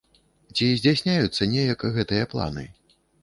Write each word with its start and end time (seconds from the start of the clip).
Ці 0.55 0.69
здзяйсняюцца 0.77 1.49
неяк 1.53 1.85
гэтыя 1.99 2.25
планы? 2.35 2.65